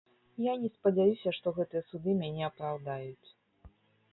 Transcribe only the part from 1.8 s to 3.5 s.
суды мяне апраўдаюць.